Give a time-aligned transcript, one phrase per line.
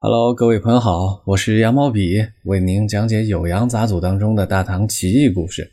[0.00, 5.68] Hello，各位朋友好，我是羊毛笔，为您讲解《酉阳杂俎》当中的大唐奇异故事。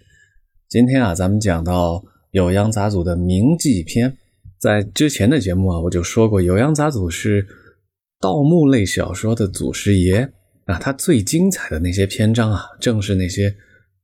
[0.68, 1.94] 今天啊，咱们讲到
[2.32, 4.18] 《酉阳杂俎》的铭记篇。
[4.58, 7.46] 在之前的节目啊，我就说过，《酉阳杂俎》是
[8.20, 10.28] 盗墓类小说的祖师爷
[10.66, 10.80] 啊。
[10.80, 13.56] 它最精彩的那些篇章啊，正是那些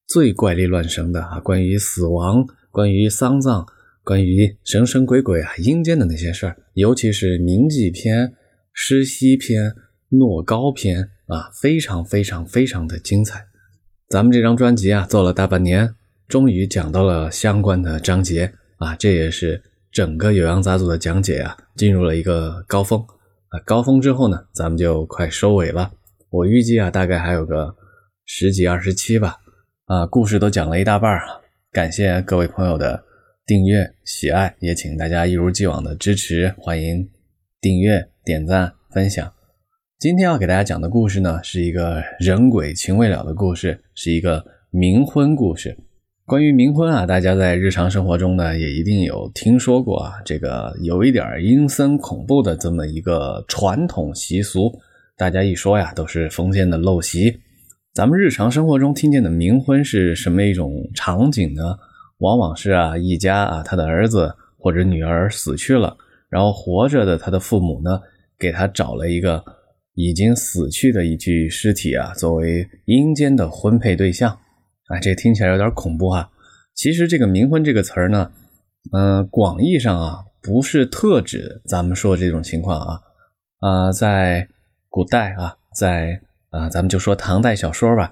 [0.05, 3.65] 最怪力乱神的啊，关于死亡、关于丧葬、
[4.03, 8.31] 关于神神鬼鬼啊、阴间的那些事儿，尤其是铭记篇、
[8.71, 9.73] 诗溪篇。
[10.11, 13.45] 诺高篇啊，非常非常非常的精彩。
[14.09, 15.95] 咱们这张专辑啊，做了大半年，
[16.27, 22.99] 终于讲到了相关的章节啊，这也是整个《酉阳杂组》的讲解啊，进入了一个高峰
[23.47, 23.59] 啊。
[23.65, 25.91] 高峰之后呢，咱们就快收尾了。
[26.29, 27.73] 我预计啊，大概还有个
[28.25, 29.37] 十几二十期吧。
[29.85, 31.39] 啊，故事都讲了一大半啊。
[31.71, 33.01] 感谢各位朋友的
[33.45, 37.09] 订阅喜爱，也请大家一如既往的支持，欢迎
[37.61, 39.31] 订阅、点赞、分享。
[40.01, 45.77] 今天要给大家讲的故事呢，是一个人鬼情未了的故事，是一个冥婚故事。
[46.25, 54.73] 关于冥婚啊，大家在日常生活中呢，也一定有听说过啊，这个有一点阴森恐怖的这么一个传统习俗。
[55.15, 57.39] 大家一说呀，都是封建的陋习。
[57.93, 61.77] 咱们日常生活中听见的冥婚是什么一种场景呢？
[62.17, 65.95] 往往是啊，一家啊，他的儿子或者女儿死去了，
[66.27, 68.01] 然后活着的他的父母呢，
[68.39, 69.45] 给他找了一个。
[70.03, 74.31] 已经死去的一具尸体啊，作为阴间的婚配对象
[74.87, 76.27] 啊，这听起来有点恐怖啊。
[76.73, 78.31] 其实这个冥婚这个词儿呢，
[78.93, 82.99] 嗯，广义上啊，不是特指咱们说这种情况啊。
[83.59, 84.47] 啊，在
[84.89, 88.11] 古代啊，在啊，咱们就说唐代小说吧，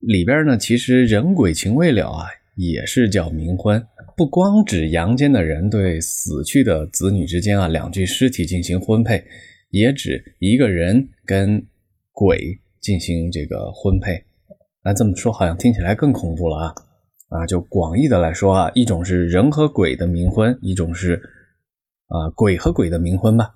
[0.00, 3.80] 里边呢，其实人鬼情未了啊，也是叫冥婚，
[4.16, 9.24] 不光指阳间的人对死去的子女之间啊，两具尸体进行婚配。
[9.70, 11.66] 也指一个人跟
[12.12, 14.24] 鬼进行这个婚配，
[14.84, 16.74] 那这么说好像听起来更恐怖了啊！
[17.28, 21.14] 啊，就广义的来说啊，一种是人和鬼的冥婚，一种是
[22.08, 23.54] 啊鬼和鬼的冥婚吧。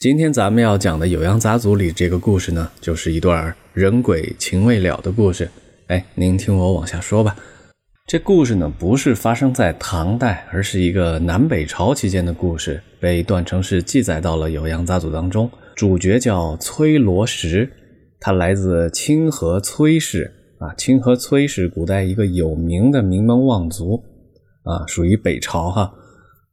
[0.00, 5.48] 今天咱们要讲的《酉阳杂俎》里这个故事呢，就是一段人鬼情未了的故事。
[5.86, 7.36] 哎，您听我往下说吧。
[8.08, 15.50] 这故事呢，不是发生在唐代，而是一个南北朝期间的故事，被段成式记载到了《酉阳杂俎》当中。
[15.76, 17.70] 主角叫崔罗实，
[18.18, 20.72] 他来自清河崔氏啊。
[20.76, 24.02] 清河崔氏古代一个有名的名门望族
[24.62, 25.92] 啊，属于北朝哈。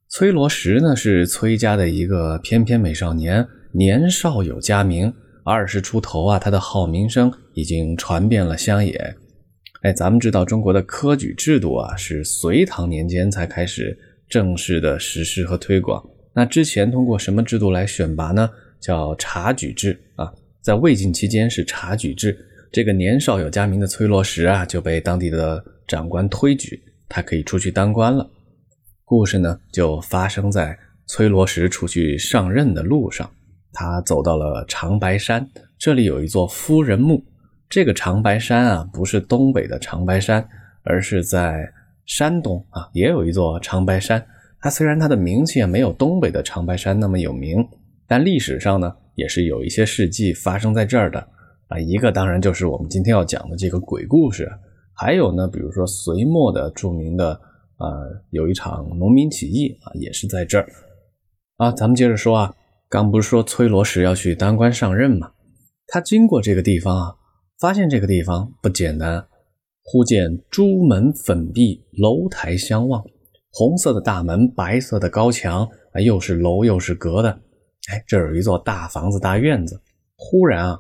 [0.09, 5.13] 崔罗实呢，是崔家的一个翩翩美少年，年少有佳名，
[5.45, 9.15] 二十出头啊，他的好名声已经传遍了乡野。
[9.85, 13.95] 哎，咱们知道中国的科举制度啊，是隋唐年间才开始
[14.27, 16.03] 正式的实施和推广。
[16.33, 18.49] 那之前通过什么制度来选拔呢？
[18.79, 20.33] 叫察举制啊。
[20.59, 22.35] 在魏晋期间是察举制，
[22.71, 28.27] 这个年少有佳名的崔罗实啊，就被当地的长官推举，他可以出去当官了。
[29.03, 30.75] 故事呢，就发生在
[31.05, 33.29] 崔罗实出去上任的路上。
[33.71, 35.47] 他走到了长白山，
[35.77, 37.23] 这里有一座夫人墓。
[37.75, 40.47] 这个长白山啊，不是东北的长白山，
[40.83, 41.69] 而是在
[42.05, 44.25] 山东啊，也有一座长白山。
[44.61, 47.57] 它虽然它的名气啊没有东北的长白山那么有名，
[48.07, 51.19] 但历史上呢也是有一些事迹发生在这儿的
[51.67, 51.77] 啊。
[51.77, 54.49] 一个当然就是我们今天要讲的这个鬼故事，
[54.93, 57.37] 还有呢，比如说隋末的著名的
[57.77, 60.65] 呃有一场农民起义啊，也是在这儿
[61.57, 61.73] 啊。
[61.73, 62.55] 咱们接着说啊，
[62.87, 65.29] 刚不是说崔罗实要去当官上任吗？
[65.87, 67.13] 他经过这个地方啊。
[67.59, 69.25] 发现这个地方不简单，
[69.81, 73.03] 忽见朱门粉壁，楼台相望，
[73.51, 77.29] 红色的大门，白色的高墙，啊，又是楼又是阁的，
[77.89, 79.81] 哎，这有一座大房子、大院子。
[80.17, 80.79] 忽然啊，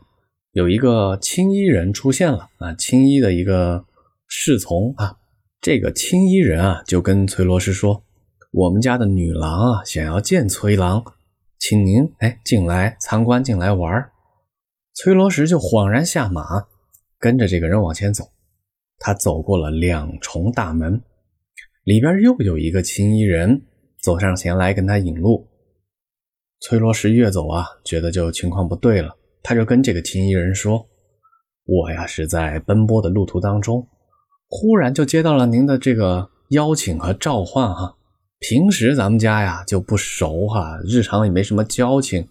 [0.51, 3.85] 有一个青衣人出现了啊，青衣的一个
[4.27, 5.15] 侍从啊，
[5.61, 8.03] 这个青衣人啊，就跟崔罗实说
[8.51, 11.03] ：“我们家的女郎啊，想要见崔郎，
[11.57, 14.09] 请您哎进来参观，进来玩。”
[14.97, 16.67] 崔罗实就恍然下马，
[17.19, 18.23] 跟着这个人往前走。
[18.97, 21.01] 他走过了两重大门，
[21.83, 23.61] 里边又有一个青衣人
[24.01, 25.47] 走上前来跟他引路。
[26.61, 30.87] 崔罗实越走啊，觉得就情况不对了，他就跟这个青衣人说
[31.67, 33.87] ：“我呀是在奔波的路途当中，
[34.47, 37.95] 忽然就接到了您的这个邀请和召唤哈。
[38.39, 42.27] 平时咱们家呀就不熟哈，日常也没什么交情。”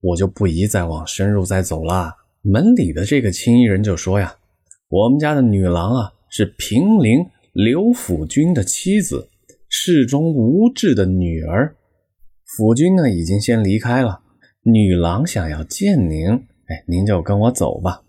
[0.00, 2.14] 我就不宜再往深入再走了。
[2.42, 4.36] 门里的这个青衣人就说呀
[4.88, 9.28] ：“我们家的女郎啊，是平陵刘府君的妻子，
[9.68, 11.76] 世中无志的女儿。
[12.56, 14.20] 府君呢，已经先离开了。
[14.62, 18.02] 女郎想要见您，哎，您就跟我走吧。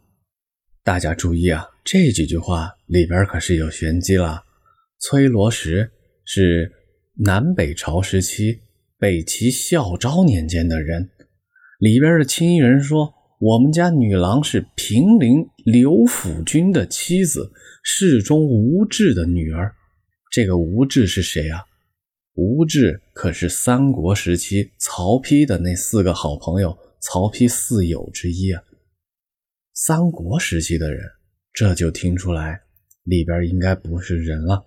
[0.83, 4.43] 大家注意啊，这几句话里边可是有玄机了。
[4.99, 5.91] 崔罗实
[6.25, 6.71] 是
[7.15, 8.59] 南北朝时期
[8.97, 11.09] 北齐孝昭年间的人，
[11.79, 19.74] 里边的青衣人说：“我们家女郎是平陵刘府君的妻子，世中吴志的女儿。”
[20.30, 21.63] 这个吴志是谁啊？
[22.33, 28.62] 吴志可是三国时期曹丕的那四个好朋友，曹丕四友之一啊。
[29.74, 31.01] 三国时期的人，
[31.53, 32.59] 这就听出来
[33.06, 34.65] 里边应该不是人了。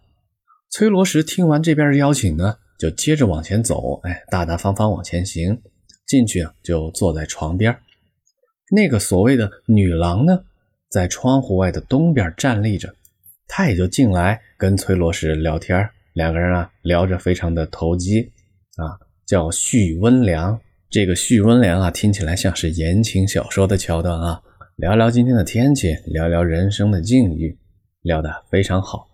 [0.71, 5.61] 崔罗实听完这边的邀请呢，就接着往前走，哎，大大方方往前行，
[6.07, 7.79] 进去啊，就坐在床边。
[8.75, 10.45] 那个所谓的女郎呢，
[10.89, 12.95] 在窗户外的东边站立着。
[13.47, 18.33] 她也就进来跟崔罗实聊天，两个人啊聊着非常的投机
[18.77, 18.97] 啊，
[19.27, 20.59] 叫叙温良。
[20.89, 24.41] 这个叙温良啊，听起来像是言情小说的桥段啊。
[24.77, 27.55] 聊聊今天的天气，聊聊人生的境遇，
[28.01, 29.07] 聊得非常好。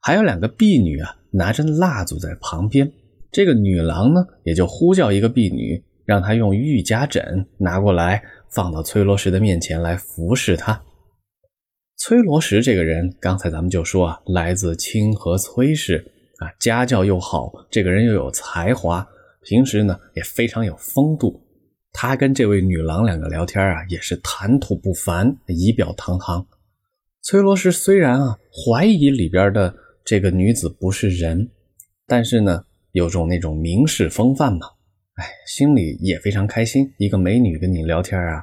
[0.00, 2.90] 还有两个婢女啊，拿着蜡烛在旁边。
[3.30, 10.82] 这个女郎呢，也就呼叫一个婢女，让她用玉夹枕拿过来，放到崔罗实的面前来服侍他。
[11.96, 16.04] 崔罗实这个人，刚才咱们就说啊，来自清河崔氏
[16.38, 19.06] 啊，家教又好，这个人又有才华，
[19.42, 21.40] 平时呢也非常有风度。
[21.92, 26.46] 他跟这位女郎两个聊天啊，也是谈吐不凡，仪表堂堂。
[27.22, 29.72] 崔罗实虽然啊怀疑里边的
[30.04, 31.48] 这个女子不是人，
[32.06, 34.66] 但是呢有种那种名士风范嘛，
[35.16, 36.90] 哎，心里也非常开心。
[36.96, 38.42] 一个美女跟你聊天啊，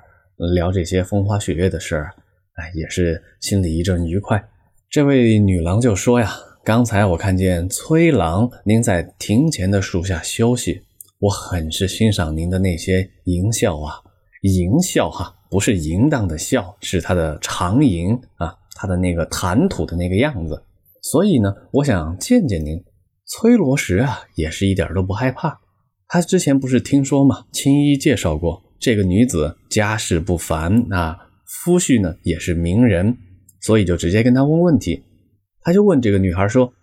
[0.54, 2.14] 聊这些风花雪月的事儿。
[2.54, 4.44] 哎，也是心里一阵愉快。
[4.90, 6.32] 这位女郎就说呀
[6.64, 10.82] ：“刚才我看见崔郎您在庭前的树下休息，
[11.20, 13.96] 我很是欣赏您的那些淫笑啊，
[14.44, 20.62] 淫笑哈，不是淫荡的笑，是他的长吟啊，他的那个谈吐的那个样子。
[21.02, 22.84] 所以呢，我想见见您。”
[23.32, 25.60] 崔罗实啊，也是一点都不害怕。
[26.10, 27.46] 他之前不是听说吗？
[27.52, 31.18] 青衣介绍过这个女子家世不凡啊。
[31.46, 33.16] 夫婿呢也是名人，
[33.62, 35.04] 所以就直接跟他问问题。
[35.62, 36.74] 他就问这个女孩说：“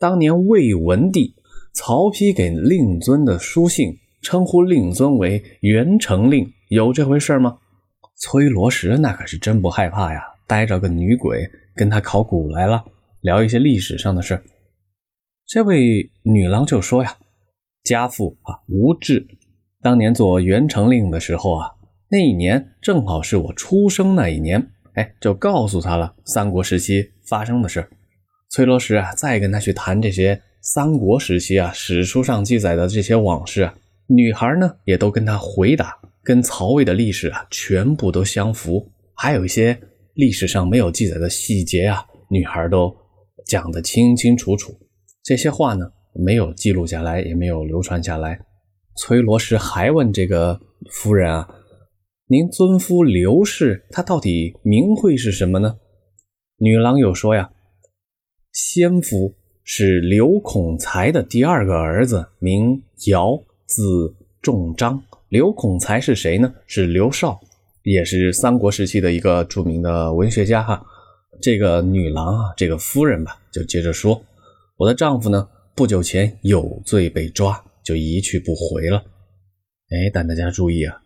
[0.00, 1.34] 当年魏文帝
[1.74, 7.58] 曹丕给令尊的书信，称呼令尊为元成令，有这回事吗？”
[8.16, 12.84] 崔罗实那可是真不害怕呀，逮着个女鬼跟他考古来了，
[13.20, 14.42] 聊一些历史上的事
[15.46, 17.16] 这位女郎就说呀
[17.84, 19.26] ：“家父啊，吴志，
[19.82, 21.66] 当年做元成令的时候啊。”
[22.12, 27.88] 那一年正好是我出生那一年，哎，就告诉他了三国时期发生的事。
[28.48, 33.72] 崔罗实啊，再跟他去谈这些三国时期啊史书上记载的这些往事啊，
[34.08, 39.80] 女孩呢也都跟他回答，跟曹魏的历史啊全部都相符，还有一些
[40.14, 42.92] 历史上没有记载的细节啊，女孩都
[43.46, 44.76] 讲得清清楚楚。
[45.22, 48.40] 这些话呢没有记录下来，也没有流传下来。
[48.96, 50.60] 崔罗实还问这个
[50.90, 51.48] 夫人啊。
[52.26, 55.78] 您尊夫刘氏，他到底名讳是什么呢？
[56.58, 57.50] 女郎有说呀，
[58.52, 59.34] 先夫
[59.64, 63.36] 是刘孔才的第二个儿子，名尧，
[63.66, 65.02] 字仲章。
[65.28, 66.52] 刘孔才是谁呢？
[66.66, 67.40] 是刘少，
[67.82, 70.80] 也是三国时期的一个著名的文学家哈。
[71.40, 74.20] 这个女郎啊，这个夫人吧，就接着说，
[74.76, 78.98] 我的丈夫呢，不久前有罪被抓，就一去不回了。
[79.90, 81.02] 哎，但大家注意啊。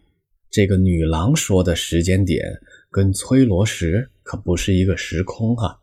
[0.51, 2.41] 这个女郎说的时间点
[2.91, 5.81] 跟崔罗实可不是一个时空哈。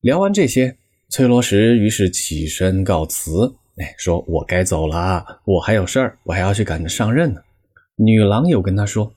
[0.00, 0.76] 聊完这些，
[1.10, 7.42] 崔罗实于是起身告辞，哎，说我该走了，我还有事儿，我还要去赶着上任呢。
[7.96, 9.12] 女郎又跟他说：“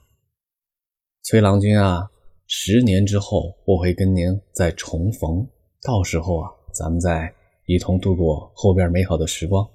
[1.24, 2.10] 崔郎君啊，
[2.48, 5.48] 十年之后我会跟您再重逢，
[5.82, 7.34] 到时候啊，咱们再
[7.66, 9.68] 一同度过后边美好的时光。”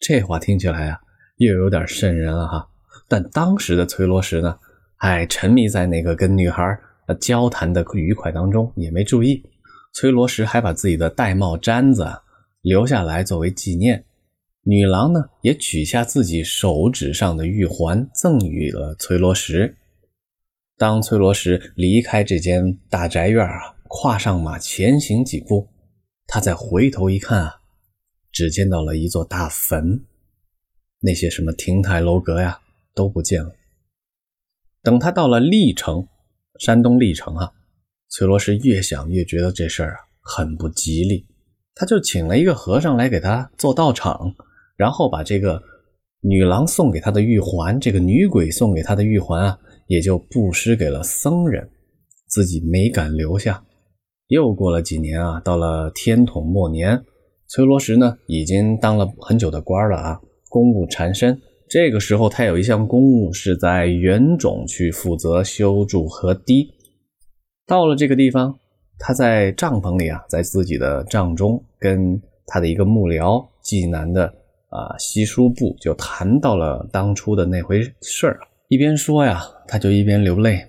[0.00, 0.98] 这话听起来啊，
[1.36, 2.68] 又有点瘆人了哈。
[3.08, 4.58] 但当时的崔罗实呢，
[4.96, 6.78] 还沉迷在那个跟女孩
[7.20, 9.42] 交谈的愉快当中，也没注意。
[9.94, 12.06] 崔罗实还把自己的玳瑁簪子
[12.60, 14.04] 留下来作为纪念。
[14.62, 19.74] 女郎呢，也取下自己手指上的玉环，赠予了崔罗实。
[20.76, 25.66] 当崔罗实离开这间大宅院啊，跨上马前行几步，
[26.28, 27.56] 他再回头一看啊，
[28.30, 30.04] 只见到了一座大坟，
[31.00, 32.60] 那些什么亭台楼阁呀。
[32.94, 33.54] 都不见了。
[34.82, 36.08] 等他到了历城，
[36.58, 37.52] 山东历城啊，
[38.08, 41.24] 崔罗实越想越觉得这事儿啊很不吉利，
[41.76, 44.34] 他就请了一个和尚来给他做道场，
[44.74, 45.62] 然后把这个
[46.22, 49.56] 女郎送给他的玉环，这个女鬼送给他的玉环啊，
[49.86, 51.70] 也就布施给了僧人，
[52.26, 53.64] 自己没敢留下。
[54.28, 57.02] 又过了几年啊，到了天统末年，
[57.46, 60.20] 崔罗实呢已经当了很久的官了啊，
[60.50, 61.40] 公务缠身。
[61.66, 66.70] 这个时候，他有一项公务是在原种去负责修筑河堤。
[67.66, 68.54] 到了这个地方，
[68.98, 74.26] 他在帐篷里啊，在自己的帐中，跟他的一个幕僚济南的
[74.68, 78.38] 啊西书部就谈到了当初的那回事儿。
[78.68, 80.62] 一边说呀，他就一边流泪。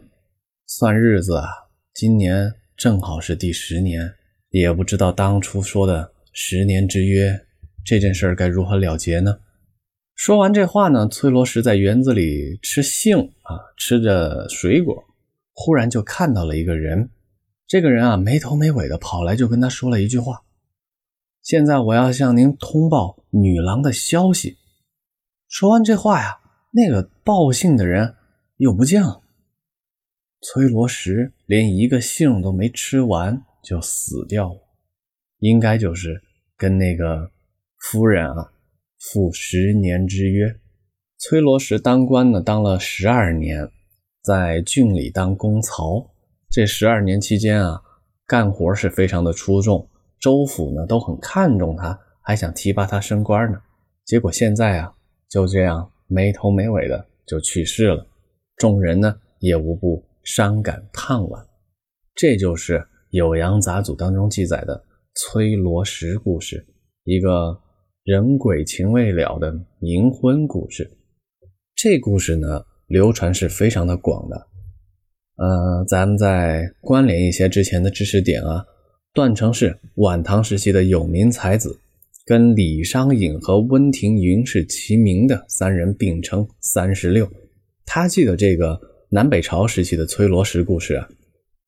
[0.66, 1.46] 算日子啊，
[1.94, 2.54] 今年。
[2.80, 4.14] 正好是第十年，
[4.52, 7.38] 也不知道当初说的十年之约
[7.84, 9.38] 这件事儿该如何了结呢？
[10.16, 15.04] 说完这话呢，崔罗实在园子里吃杏啊，吃着水果，
[15.52, 17.10] 忽然就看到了一个人。
[17.68, 20.44] 这个人啊，没头没尾的跑来，就跟他说了一句话
[21.44, 24.58] ：“现在我要向您通报女郎的消息。”
[25.50, 26.40] 说完这话呀，
[26.72, 28.16] 那个报信的人
[28.56, 29.22] 又不见了。
[30.42, 34.60] 崔罗实连一个杏都没吃完就死掉了，
[35.40, 36.22] 应该就是
[36.56, 37.30] 跟那个
[37.78, 38.52] 夫人啊
[39.00, 40.56] 负十年之约。
[41.18, 43.70] 崔罗实当官呢，当了十二年，
[44.24, 46.10] 在郡里当公曹。
[46.50, 47.82] 这十二年期间啊，
[48.26, 49.88] 干活是非常的出众，
[50.20, 53.62] 州府呢都很看重他，还想提拔他升官呢。
[54.06, 54.96] 结果现在啊，
[55.28, 58.08] 就这样没头没尾的就去世了。
[58.56, 60.02] 众人呢也无不。
[60.32, 61.44] 伤感叹惋，
[62.14, 62.78] 这就是
[63.14, 64.80] 《酉阳杂俎》当中记载的
[65.16, 66.64] 崔罗实故事，
[67.04, 67.60] 一个
[68.04, 70.88] 人鬼情未了的冥婚故事。
[71.76, 74.36] 这故事呢，流传是非常的广的。
[75.38, 78.64] 呃，咱们再关联一些之前的知识点啊，
[79.16, 81.76] 段成是晚唐时期的有名才子，
[82.28, 87.28] 跟李商隐和温庭筠是齐名的三人并称三十六。
[87.84, 88.80] 他记得这个。
[89.12, 91.10] 南北朝时期的崔罗实故事啊，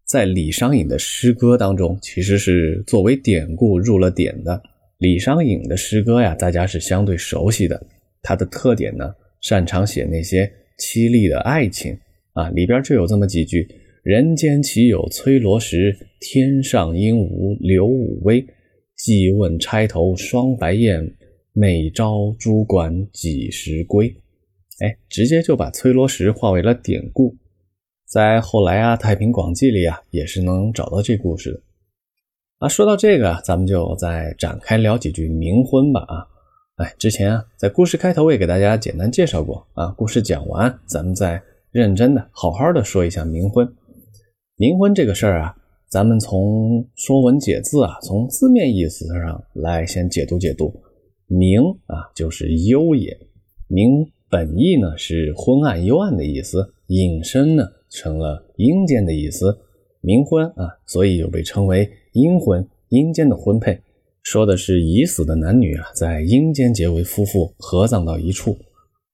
[0.06, 4.62] 在李商隐的诗歌当中，其实是作为典故入了典的。
[5.00, 7.84] 李商隐的诗歌呀，大家是相对熟悉的。
[8.22, 10.46] 他的特点呢，擅长写那些
[10.78, 11.98] 凄厉的爱情
[12.34, 13.68] 啊，里边就有这么几句
[14.06, 18.46] ：“人间岂有崔罗石，天上应无刘武威。
[18.96, 21.12] 即问钗头双白燕，
[21.54, 24.14] 每朝珠管几时归？”
[24.82, 27.36] 哎，直接就把崔罗实化为了典故，
[28.08, 31.62] 在后来啊《太平广记》里啊也是能找到这故事的。
[32.58, 36.02] 啊，说到这个，咱们就再展开聊几句冥婚吧。
[36.08, 36.26] 啊，
[36.78, 43.68] 哎，之前啊在故事开头也给大家简单介绍过啊，故事讲完，咱们再认真的好好的说一下冥婚。
[44.58, 45.56] 冥婚这个事儿啊，
[45.90, 50.74] 咱们从《说文解字》啊，从字面意思上来先解读解读。
[51.28, 53.16] 冥啊，就是幽也，
[53.70, 54.10] 冥。
[54.32, 59.60] 本意呢是昏暗幽暗的意思，引申呢成了阴间的意思，
[60.02, 63.78] 冥婚啊，所以又被称为阴婚，阴间的婚配，
[64.24, 68.58] 说的是已死的男女啊在阴间结为夫妇，合葬到一处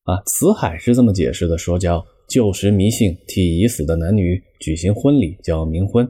[0.04, 0.22] 啊。
[0.28, 6.08] 辞海是这么解释的，说叫旧时迷信替已死的男女举行婚礼叫冥婚。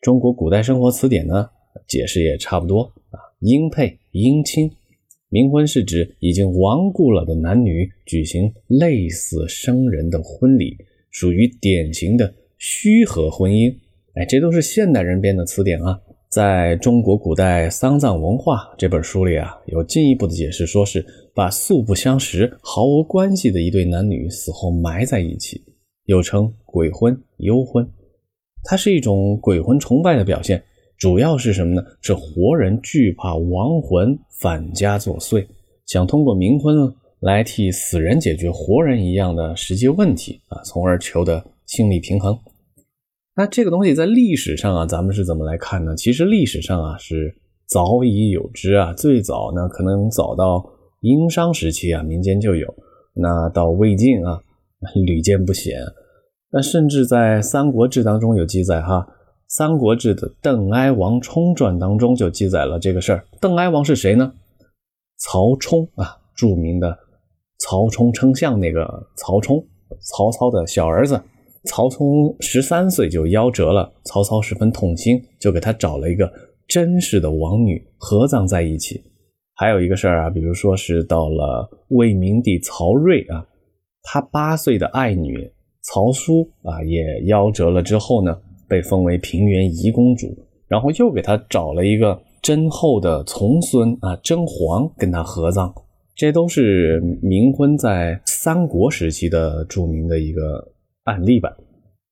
[0.00, 1.50] 中国古代生活词典呢
[1.86, 4.70] 解释也差不多啊，阴配阴亲。
[5.30, 10.76] 冥婚是指已经亡故了的男女举行类似生人的婚礼，
[11.10, 13.74] 属于典型的虚合婚姻。
[14.14, 16.00] 哎，这都是现代人编的词典啊。
[16.28, 21.04] 在中国古代丧葬文化这本书里啊，有进一步的解释，说是
[21.34, 25.62] 把素不相识、毫无关系的一对男女死后埋在一起，
[26.06, 27.88] 又称鬼婚、幽婚。
[28.64, 30.62] 它是一种鬼魂崇拜的表现。
[30.98, 31.82] 主要是什么呢？
[32.00, 35.46] 是活人惧怕亡魂返家作祟，
[35.86, 42.38] 想通过冥婚来替死人解决活人一样的实际问题啊，从而求得心理平衡。
[43.36, 45.96] 那这个东西在历史上啊，咱们是怎么来看呢？
[45.96, 47.34] 其实历史上啊是
[47.66, 50.64] 早已有之啊，最早呢可能早到
[51.00, 52.66] 殷商时期啊，民间就有；
[53.14, 54.40] 那到魏晋啊，
[55.04, 55.74] 屡见不鲜。
[56.50, 59.00] 那甚至在《三国志》当中有记载哈。
[59.56, 63.24] 《三国志》的《邓哀王冲传》当中就记载了这个事儿。
[63.40, 64.32] 邓哀王是谁呢？
[65.18, 66.98] 曹冲啊，著名的
[67.60, 68.84] 曹冲称象那个
[69.14, 69.64] 曹冲，
[70.00, 71.22] 曹操的小儿子。
[71.66, 76.28] 曹冲十三岁就夭折了，曹操十分痛心，就给他找了一个
[76.66, 79.04] 真实的王女合葬在一起。
[79.54, 83.46] 还有一个事儿啊，比如说是到了魏明帝曹睿啊，
[84.02, 85.48] 他八岁的爱女
[85.80, 88.36] 曹叔啊也夭折了之后呢。
[88.68, 90.36] 被封为平原仪公主，
[90.68, 95.72] 然后又给他找了一个真后的从孙啊，甄皇跟他合葬，
[96.14, 100.72] 这都是冥婚在三国时期的著名的一个
[101.04, 101.56] 案例吧。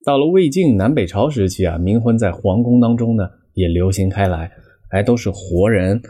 [0.05, 4.51] 到了魏晋南北朝时期啊，冥婚在皇宫当中呢也流行开来，
[4.91, 6.01] 还都是活人，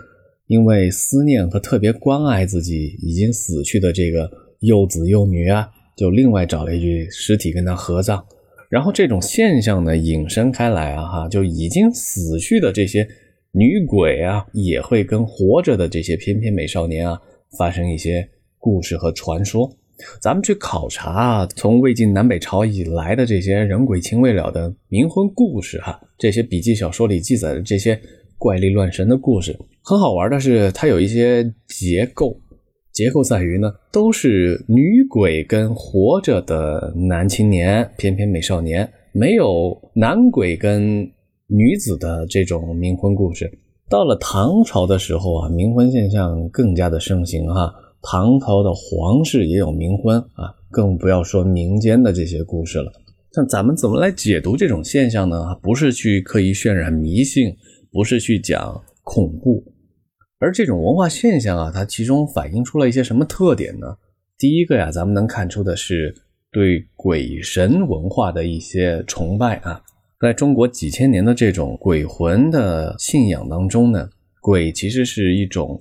[0.46, 4.30] 因为思念和特别关爱自己已经死去的这个
[4.60, 8.24] 幼子幼女啊，就另外找了一具尸体跟他合葬。
[8.72, 13.06] 然后这种现象呢引申开来啊，哈，就已经死去的这些
[13.50, 17.20] 女鬼啊，也会跟活着的这些翩翩美少年啊
[17.58, 18.26] 发生一些
[18.56, 19.70] 故事和传说。
[20.22, 28.00] 咱们去考察啊，从魏晋南北朝以来的这些人鬼情未了的冥婚故事哈，这些笔记小说里记载的这些
[28.38, 32.34] 怪力乱神的故事，很好玩的是，它有一些结构，
[32.92, 41.10] 结构在于呢，都是女鬼跟活着的男青年、翩翩美少年，没有男鬼跟
[41.46, 43.50] 女子的这种冥婚故事。
[43.88, 47.72] 到了唐朝的时候啊，冥婚现象更加的盛行哈。
[48.02, 52.90] 唐朝的皇室也有冥婚啊，更不要说民间的这些故事了。
[53.34, 55.54] 那咱们怎么来解读这种现象呢？
[55.62, 57.54] 不是去刻意渲染迷信，
[57.90, 59.64] 不是去讲恐怖，
[60.42, 63.96] 而这种文化现象啊，它其中反映出了一些什么特点呢？
[64.36, 66.12] 第一个呀，咱们能看出的是
[66.50, 69.80] 对鬼神文化的一些崇拜啊。
[70.20, 75.80] 在中国几千年的这种鬼魂的信仰当中呢，鬼其实是一种。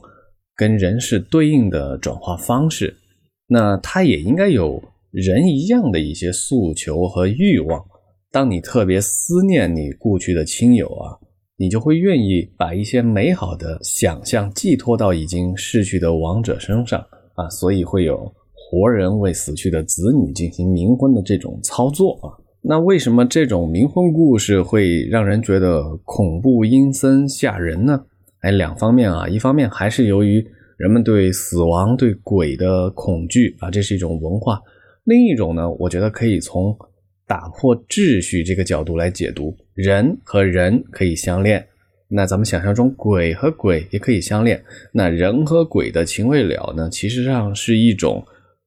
[0.53, 2.95] 跟人是对应的转化方式，
[3.47, 7.83] 那它也应该有人一样的一些诉求和欲望。
[8.29, 11.17] 当你特别思念你故去的亲友啊，
[11.61, 16.99] 你就会愿意把一些美好的想象寄托到已经逝去的亡者身上
[17.35, 18.17] 啊，所以会有
[18.55, 22.33] 活人为死去的子女进行冥婚的这种操作啊。
[22.63, 28.05] 那为什么这种冥婚故事会让人觉得恐怖、阴森、吓人呢？
[28.39, 30.43] 哎，两方面啊，一方面还是由于
[30.77, 34.55] 人们对死亡、对鬼的恐惧啊，这是一种文化；
[35.03, 36.75] 另一种呢，我觉得可以从
[37.31, 41.65] 打破秩序这个角度来解读，人和人可以相恋，
[42.09, 48.21] 那咱们想象中鬼和鬼也可以相恋，那人和鬼的情未了呢，其实上是一种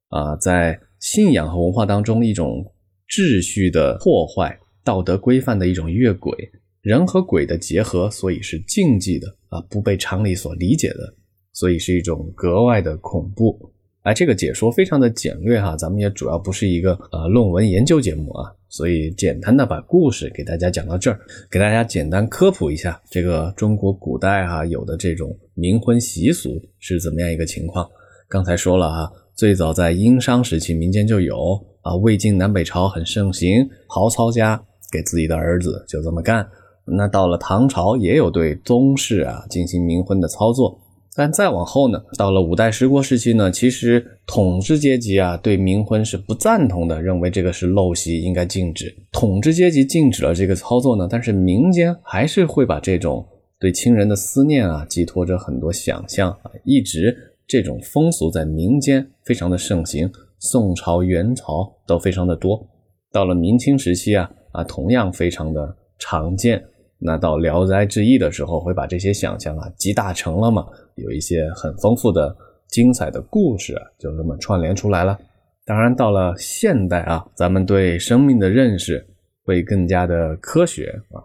[0.09, 2.65] 啊，在信仰和文化当中一种
[3.07, 6.33] 秩序的破坏、道德规范的一种越轨。
[6.81, 11.15] 人和鬼的结合，所以是禁忌的啊，不被常理所理解的，
[11.53, 13.74] 所以是一种格外的恐怖。
[14.05, 21.19] 哎，这个解说非常的简略哈，咱们也主要不是一个呃论文研究节目啊，所以简单的把故事给大家讲到这儿，
[21.51, 27.89] 给大家简单科普一下这个中国古代哈有的这种冥婚习俗是怎么样一个情况。
[28.29, 34.63] 刚才说了哈，最早在殷商时期民间就有啊，魏晋南北朝很盛行，曹操家
[34.93, 36.47] 给自己的儿子就这么干。
[36.85, 40.79] 那到了唐朝，也有对宗室啊进行冥婚的操作，
[41.17, 48.93] 但再往后呢，到了五代十国时期呢，其实统治阶级啊对冥婚是不赞同的，认为这个是陋习，应该禁止。
[49.13, 53.25] 统治阶级禁止了这个操作呢，但是民间还是会把这种
[53.61, 62.67] 对亲人的思念啊寄托着很多想象啊，一直这种风俗在民间非常的盛行，宋朝、元朝都非常的多，
[63.13, 66.65] 到了明清时期啊啊，同样非常的常见。
[66.99, 70.67] 那到《聊斋志异》的时候，会把这些想象啊集大成了嘛？
[70.97, 72.35] 有一些很丰富的、
[72.69, 75.19] 精彩的故事，就这么串联出来了。
[75.67, 79.05] 当然，到了现代啊，咱们对生命的认识
[79.45, 81.21] 会更加的科学啊，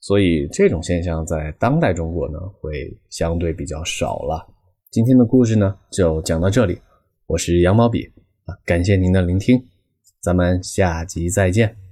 [0.00, 4.46] 所以这种现象在当代中国呢，会相对比较少了。
[4.90, 6.78] 今天的故事呢，就讲到这里。
[7.26, 8.04] 我是羊毛笔
[8.46, 9.60] 啊，感谢您的聆听，
[10.20, 11.89] 咱们下集再见。